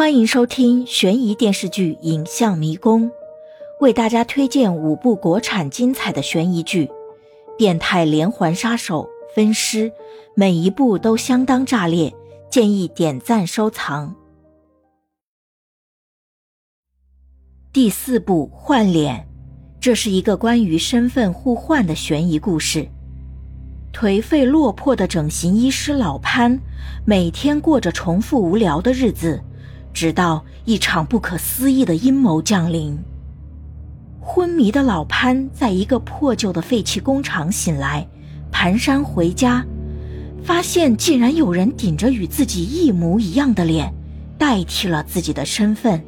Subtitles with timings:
[0.00, 3.10] 欢迎收听悬疑电视剧《影像迷宫》，
[3.80, 6.86] 为大家推荐五部国产精彩的悬疑剧，
[7.58, 9.06] 《变态连环杀手》
[9.36, 9.92] 分尸，
[10.34, 12.14] 每一部都相当炸裂，
[12.48, 14.16] 建议点赞收藏。
[17.70, 19.28] 第四部换脸，
[19.78, 22.88] 这是一个关于身份互换的悬疑故事。
[23.92, 26.58] 颓废落魄的整形医师老潘，
[27.04, 29.38] 每天过着重复无聊的日子。
[29.92, 32.98] 直到一场不可思议的阴谋降临。
[34.20, 38.06] 昏迷的老潘在一个破旧的废弃工厂醒来，
[38.52, 39.64] 蹒跚回家，
[40.44, 43.92] 发现竟然有人顶着与自己一模一样的脸，
[44.38, 46.00] 代替了自己的身份。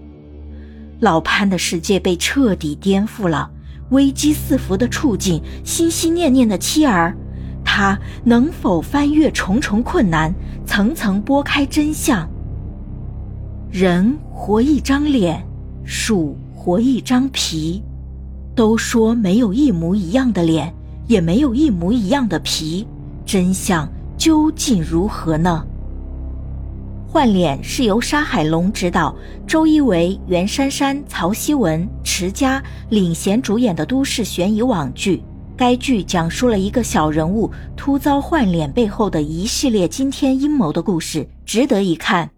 [1.01, 3.51] 老潘的世界被彻底颠覆了，
[3.91, 7.17] 危机四伏的处境，心心念念的妻儿，
[7.65, 10.33] 他能否翻越重重困难，
[10.65, 12.29] 层层拨开真相？
[13.73, 15.43] 人活一张脸，
[15.83, 17.83] 树活一张皮。
[18.55, 20.71] 都说没有一模一样的脸，
[21.07, 22.87] 也没有一模一样的皮，
[23.25, 25.65] 真相究竟如何呢？
[27.09, 35.23] 换脸是由沙海龙执导，周一围、袁姗姗、曹曦文、池嘉领衔主演的都市悬疑网剧。
[35.57, 42.29] 该剧讲述了一个小人物突遭换脸背后的一系列惊天阴谋的故事，值得一看。